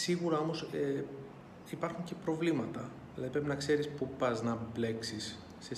[0.00, 1.04] Σίγουρα όμως ε,
[1.70, 2.90] υπάρχουν και προβλήματα.
[3.14, 5.38] Δηλαδή πρέπει να ξέρεις πού πας να μπλέξεις.
[5.58, 5.74] Σε...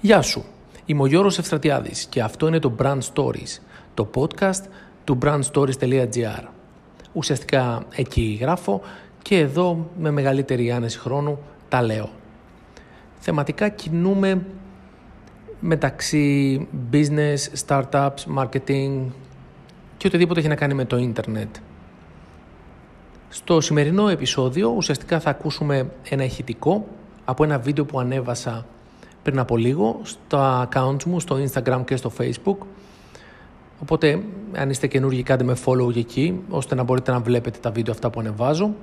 [0.00, 0.44] Γεια σου,
[0.84, 3.58] είμαι ο Γιώργος Ευστρατιάδης και αυτό είναι το Brand Stories,
[3.94, 4.64] το podcast
[5.04, 6.48] του brandstories.gr.
[7.12, 8.80] Ουσιαστικά εκεί γράφω
[9.22, 11.38] και εδώ με μεγαλύτερη άνεση χρόνου
[11.68, 12.10] τα λέω.
[13.18, 14.46] Θεματικά κινούμε
[15.64, 19.04] μεταξύ business, startups, marketing
[19.96, 21.56] και οτιδήποτε έχει να κάνει με το ίντερνετ.
[23.28, 26.86] Στο σημερινό επεισόδιο ουσιαστικά θα ακούσουμε ένα ηχητικό
[27.24, 28.66] από ένα βίντεο που ανέβασα
[29.22, 32.56] πριν από λίγο στο account μου, στο Instagram και στο Facebook.
[33.82, 37.92] Οπότε αν είστε καινούργοι κάντε με follow εκεί ώστε να μπορείτε να βλέπετε τα βίντεο
[37.92, 38.74] αυτά που ανεβάζω.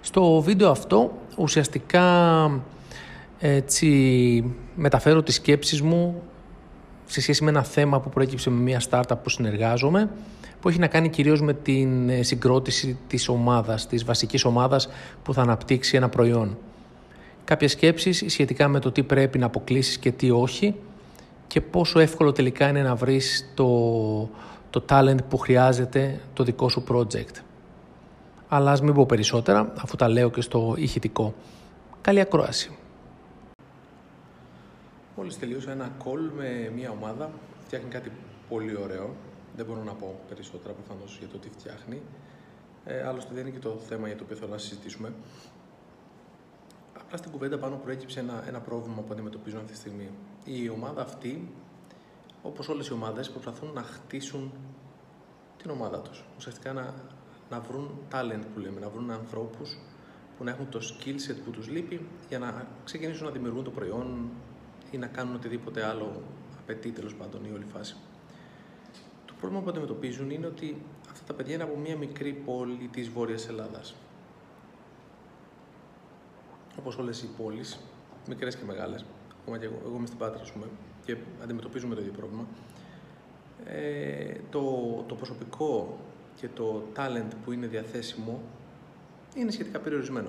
[0.00, 2.02] Στο βίντεο αυτό ουσιαστικά
[3.38, 6.22] έτσι μεταφέρω τις σκέψεις μου
[7.06, 10.10] σε σχέση με ένα θέμα που προέκυψε με μια startup που συνεργάζομαι
[10.60, 14.88] που έχει να κάνει κυρίως με την ε, συγκρότηση της ομάδας, της βασικής ομάδας
[15.22, 16.58] που θα αναπτύξει ένα προϊόν.
[17.44, 20.74] Κάποιες σκέψεις σχετικά με το τι πρέπει να αποκλείσεις και τι όχι
[21.46, 23.68] και πόσο εύκολο τελικά είναι να βρεις το,
[24.70, 27.42] το talent που χρειάζεται το δικό σου project.
[28.48, 31.34] Αλλά ας μην πω περισσότερα αφού τα λέω και στο ηχητικό.
[32.00, 32.70] Καλή ακρόαση.
[35.16, 37.30] Μόλις τελείωσα ένα call με μια ομάδα,
[37.64, 38.12] φτιάχνει κάτι
[38.48, 39.14] πολύ ωραίο.
[39.56, 42.02] Δεν μπορώ να πω περισσότερα προφανώς για το τι φτιάχνει.
[42.84, 45.12] Ε, άλλωστε δεν είναι και το θέμα για το οποίο θέλω να συζητήσουμε.
[47.00, 50.10] Απλά στην κουβέντα πάνω προέκυψε ένα, ένα πρόβλημα που αντιμετωπίζουν αυτή τη στιγμή.
[50.44, 51.48] Η ομάδα αυτή,
[52.42, 54.52] όπως όλες οι ομάδες, προσπαθούν να χτίσουν
[55.56, 56.24] την ομάδα τους.
[56.36, 56.94] Ουσιαστικά να,
[57.50, 59.78] να βρουν talent που λέμε, να βρουν ανθρώπους
[60.38, 63.70] που να έχουν το skill set που τους λείπει για να ξεκινήσουν να δημιουργούν το
[63.70, 64.30] προϊόν,
[64.90, 66.22] ή να κάνουν οτιδήποτε άλλο
[66.58, 67.96] απαιτεί τέλος πάντων η όλη φάση.
[69.26, 70.76] Το πρόβλημα που αντιμετωπίζουν είναι ότι
[71.10, 73.94] αυτά τα παιδιά είναι από μια μικρή πόλη της Βόρειας Ελλάδας.
[76.78, 77.80] Όπως όλες οι πόλεις,
[78.28, 79.04] μικρές και μεγάλες,
[79.40, 80.66] ακόμα και εγώ, εγώ είμαι στην Πάτρα, ας πούμε,
[81.04, 82.46] και αντιμετωπίζουμε το ίδιο πρόβλημα.
[83.64, 84.60] Ε, το,
[85.06, 85.98] το προσωπικό
[86.36, 88.40] και το talent που είναι διαθέσιμο
[89.34, 90.28] είναι σχετικά περιορισμένο.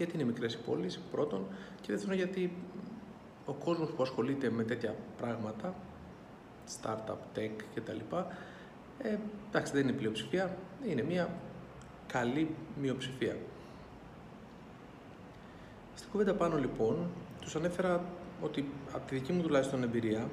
[0.00, 1.46] Γιατί είναι μικρές οι πόλεις, πρώτον,
[1.80, 2.52] και δεύτερον, γιατί
[3.46, 5.74] ο κόσμος που ασχολείται με τέτοια πράγματα,
[6.82, 7.98] startup, tech κτλ.
[8.98, 9.16] Ε,
[9.48, 10.56] εντάξει, δεν είναι πλειοψηφία,
[10.86, 11.28] είναι μια
[12.06, 13.36] καλή μειοψηφία.
[15.94, 17.10] Στην κουβέντα πάνω λοιπόν,
[17.40, 18.04] τους ανέφερα
[18.42, 20.28] ότι από τη δική μου τουλάχιστον εμπειρία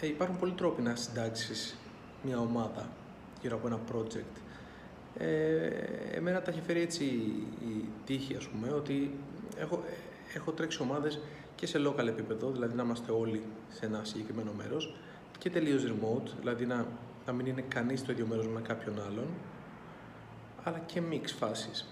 [0.00, 1.76] ε, υπάρχουν πολλοί τρόποι να συντάξεις
[2.22, 2.88] μια ομάδα
[3.40, 4.47] γύρω από ένα project
[5.18, 5.70] ε,
[6.12, 7.04] εμένα τα έχει φέρει έτσι
[7.60, 9.10] η τύχη, ας πούμε, ότι
[9.56, 9.82] έχω,
[10.34, 11.20] έχω τρέξει ομάδες
[11.54, 14.94] και σε local επίπεδο, δηλαδή να είμαστε όλοι σε ένα συγκεκριμένο μέρος
[15.38, 16.86] και τελείως remote, δηλαδή να,
[17.26, 19.26] να μην είναι κανείς στο ίδιο μέρος με κάποιον άλλον,
[20.62, 21.86] αλλά και mix φάσεις,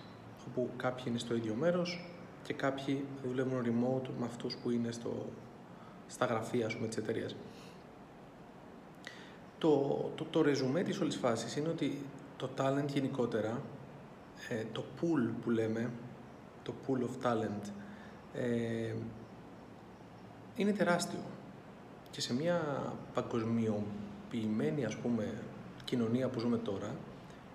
[0.49, 2.11] όπου κάποιοι είναι στο ίδιο μέρος
[2.43, 5.27] και κάποιοι δουλεύουν remote με αυτούς που είναι στο,
[6.07, 7.37] στα γραφεία, ας πούμε, της εταιρείας.
[9.59, 11.99] Το, το, το ρεζουμέ της όλης φάσης είναι ότι
[12.37, 13.63] το talent γενικότερα,
[14.49, 15.91] ε, το pool που λέμε,
[16.63, 17.71] το pool of talent,
[18.35, 18.95] ε,
[20.57, 21.21] είναι τεράστιο.
[22.11, 22.61] Και σε μια
[23.15, 25.33] παγκοσμιοποιημένη, ας πούμε,
[25.85, 26.95] κοινωνία που ζούμε τώρα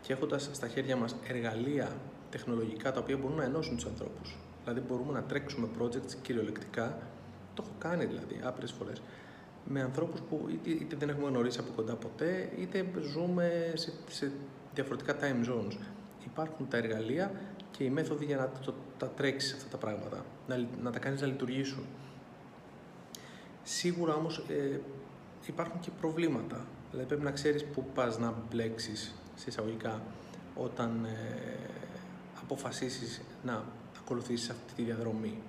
[0.01, 1.91] και έχοντας στα χέρια μας εργαλεία
[2.29, 4.37] τεχνολογικά τα οποία μπορούν να ενώσουν τους ανθρώπους.
[4.63, 6.97] Δηλαδή μπορούμε να τρέξουμε projects κυριολεκτικά,
[7.53, 9.01] το έχω κάνει δηλαδή άπειρες φορές,
[9.65, 14.31] με ανθρώπους που είτε, είτε δεν έχουμε γνωρίσει από κοντά ποτέ, είτε ζούμε σε, σε
[14.73, 15.77] διαφορετικά time zones.
[16.25, 17.31] Υπάρχουν τα εργαλεία
[17.71, 21.21] και οι μέθοδοι για να το, τα τρέξεις αυτά τα πράγματα, να, να τα κάνεις
[21.21, 21.85] να λειτουργήσουν.
[23.63, 24.79] Σίγουρα όμως ε,
[25.45, 26.65] υπάρχουν και προβλήματα.
[26.89, 30.01] Δηλαδή πρέπει να ξέρεις πού πας να μπλέξεις σε εισαγωγικά
[30.55, 31.57] όταν ε,
[32.41, 33.63] αποφασίσεις να
[33.99, 35.41] ακολουθήσεις αυτή τη διαδρομή.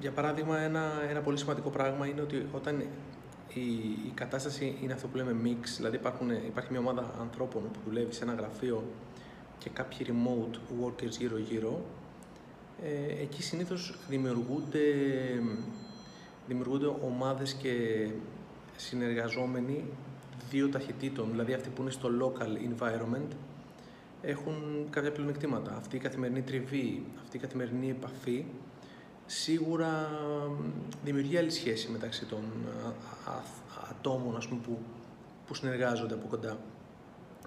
[0.00, 2.86] Για παράδειγμα, ένα, ένα πολύ σημαντικό πράγμα είναι ότι όταν
[3.54, 3.60] η,
[4.06, 8.12] η κατάσταση είναι αυτό που λέμε mix, δηλαδή υπάρχουν, υπάρχει μια ομάδα ανθρώπων που δουλεύει
[8.12, 8.84] σε ένα γραφείο
[9.58, 11.84] και κάποιοι remote workers γύρω-γύρω,
[12.82, 14.84] ε, εκεί συνήθως δημιουργούνται,
[16.46, 18.06] δημιουργούνται ομάδες και
[18.76, 19.84] συνεργαζόμενοι
[20.50, 23.34] δύο ταχυτήτων, δηλαδή αυτοί που είναι στο local environment
[24.22, 25.76] έχουν κάποια πλεονεκτήματα.
[25.76, 28.44] Αυτή η καθημερινή τριβή, αυτή η καθημερινή επαφή
[29.30, 30.10] σίγουρα
[31.04, 32.42] δημιουργεί άλλη σχέση μεταξύ των
[33.90, 34.78] ατόμων ας πούμε, που,
[35.46, 36.58] που συνεργάζονται από κοντά.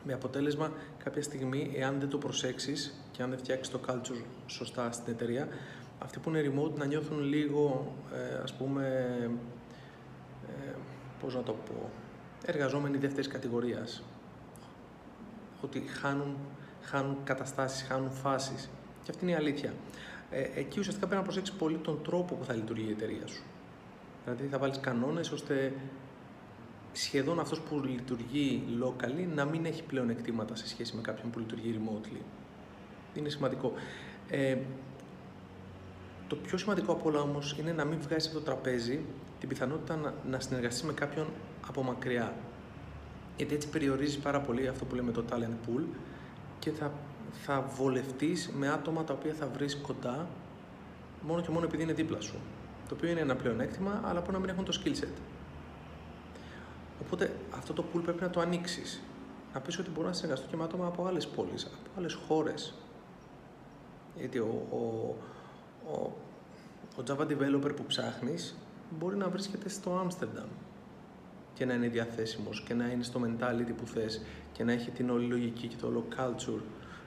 [0.03, 0.71] Με αποτέλεσμα
[1.03, 5.47] κάποια στιγμή, εάν δεν το προσέξεις και αν δεν φτιάξεις το culture σωστά στην εταιρεία,
[5.99, 9.29] αυτοί που είναι remote να νιώθουν λίγο, ε, ας πούμε,
[11.19, 11.89] πώς να το πω,
[12.45, 14.03] εργαζόμενοι δεύτερης κατηγορίας.
[15.61, 16.37] Ότι χάνουν,
[16.81, 18.69] χάνουν καταστάσεις, χάνουν φάσεις.
[19.03, 19.73] Και αυτή είναι η αλήθεια.
[20.33, 23.43] Ε, εκεί ουσιαστικά πρέπει να προσέξεις πολύ τον τρόπο που θα λειτουργεί η εταιρεία σου.
[24.23, 25.73] Δηλαδή θα βάλεις κανόνες ώστε
[26.91, 31.39] σχεδόν αυτός που λειτουργεί locally να μην έχει πλέον εκτίματα σε σχέση με κάποιον που
[31.39, 32.21] λειτουργεί remotely.
[33.13, 33.73] Είναι σημαντικό.
[34.29, 34.57] Ε,
[36.27, 38.99] το πιο σημαντικό από όλα όμως είναι να μην βγάζεις από το τραπέζι
[39.39, 41.27] την πιθανότητα να, να συνεργαστείς με κάποιον
[41.67, 42.33] από μακριά.
[43.37, 45.83] Γιατί έτσι περιορίζεις πάρα πολύ αυτό που λέμε το talent pool
[46.59, 46.91] και θα,
[47.33, 50.27] θα βολευτείς με άτομα τα οποία θα βρεις κοντά
[51.21, 52.35] μόνο και μόνο επειδή είναι δίπλα σου.
[52.87, 55.13] Το οποίο είναι ένα πλεονέκτημα, αλλά μπορεί να μην έχουν το skill set.
[57.01, 59.01] Οπότε αυτό το pool πρέπει να το ανοίξεις.
[59.53, 62.73] Να πεις ότι μπορώ να συνεργαστώ και με άτομα από άλλες πόλεις, από άλλες χώρες.
[64.17, 64.77] Γιατί ο, ο,
[65.91, 66.13] ο,
[66.97, 68.55] ο Java developer που ψάχνεις
[68.99, 70.47] μπορεί να βρίσκεται στο Άμστερνταμ
[71.53, 74.21] και να είναι διαθέσιμος και να είναι στο mentality που θες
[74.51, 76.61] και να έχει την όλη λογική και το όλο culture,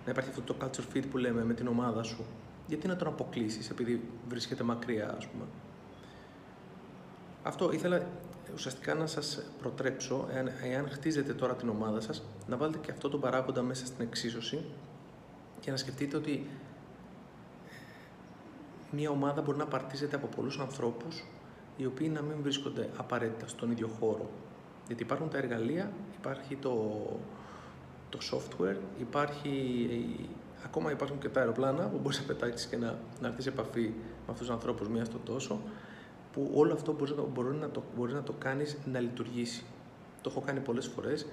[0.06, 2.25] να υπάρχει αυτό το culture fit που λέμε με την ομάδα σου.
[2.67, 5.44] Γιατί να τον αποκλείσεις επειδή βρίσκεται μακριά, ας πούμε.
[7.43, 8.06] Αυτό ήθελα
[8.55, 13.08] ουσιαστικά να σας προτρέψω, εάν, εάν χτίζετε τώρα την ομάδα σας, να βάλετε και αυτό
[13.08, 14.64] το παράγοντα μέσα στην εξίσωση
[15.61, 16.47] και να σκεφτείτε ότι
[18.91, 21.25] μια ομάδα μπορεί να παρτίζεται από πολλούς ανθρώπους
[21.76, 24.31] οι οποίοι να μην βρίσκονται απαραίτητα στον ίδιο χώρο.
[24.87, 27.03] Γιατί υπάρχουν τα εργαλεία, υπάρχει το,
[28.08, 29.50] το software, υπάρχει,
[30.64, 33.81] ακόμα υπάρχουν και τα αεροπλάνα που μπορείς να πετάξεις και να, να έρθεις σε επαφή
[33.81, 35.61] με αυτούς τους ανθρώπους μία στο τόσο,
[36.32, 39.64] που όλο αυτό μπορείς να, μπορεί να, το, μπορείς να το κάνεις να λειτουργήσει.
[40.23, 41.26] Το έχω κάνει πολλές φορές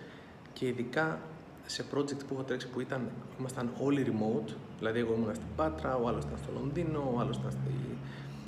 [0.53, 1.19] και ειδικά
[1.65, 3.09] σε project που έχω τρέξει που ήταν,
[3.39, 7.37] ήμασταν όλοι remote, δηλαδή εγώ ήμουν στην Πάτρα, ο άλλος ήταν στο Λονδίνο, ο άλλος
[7.37, 7.97] ήταν στη,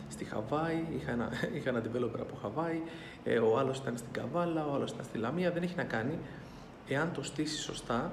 [0.09, 2.81] στη Χαβάη, είχα ένα, είχα ένα developer από Χαβάη,
[3.23, 6.19] ε, ο άλλος ήταν στην Καβάλα, ο άλλος ήταν στη Λαμία, δεν έχει να κάνει.
[6.87, 8.11] Εάν το στήσει σωστά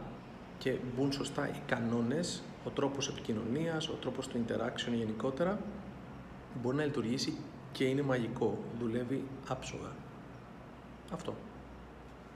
[0.59, 5.59] και μπουν σωστά οι κανόνες, ο τρόπος επικοινωνίας, ο τρόπος του interaction γενικότερα,
[6.63, 7.37] μπορεί να λειτουργήσει
[7.73, 8.59] και είναι μαγικό.
[8.79, 9.93] Δουλεύει άψογα.
[11.13, 11.35] Αυτό.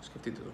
[0.01, 0.51] Σκεφτείτε το.